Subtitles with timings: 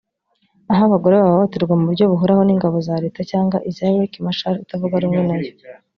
[0.71, 5.21] aho abagore bahohoterwa mu buryo buhoraho n’ingabo za Leta cyangwa iza Riek Machar utavuga rumwe
[5.27, 5.49] na yo